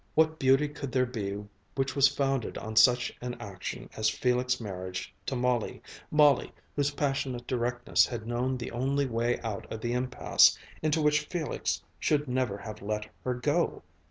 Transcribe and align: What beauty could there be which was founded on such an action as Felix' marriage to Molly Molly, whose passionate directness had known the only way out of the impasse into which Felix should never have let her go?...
What 0.15 0.39
beauty 0.39 0.67
could 0.67 0.91
there 0.91 1.05
be 1.05 1.45
which 1.75 1.95
was 1.95 2.07
founded 2.07 2.57
on 2.57 2.75
such 2.75 3.15
an 3.21 3.35
action 3.39 3.87
as 3.95 4.09
Felix' 4.09 4.59
marriage 4.59 5.13
to 5.27 5.35
Molly 5.35 5.83
Molly, 6.09 6.51
whose 6.75 6.89
passionate 6.89 7.45
directness 7.45 8.07
had 8.07 8.25
known 8.25 8.57
the 8.57 8.71
only 8.71 9.05
way 9.05 9.39
out 9.41 9.71
of 9.71 9.79
the 9.81 9.93
impasse 9.93 10.57
into 10.81 11.03
which 11.03 11.25
Felix 11.27 11.83
should 11.99 12.27
never 12.27 12.57
have 12.57 12.81
let 12.81 13.05
her 13.23 13.35
go?... 13.35 13.83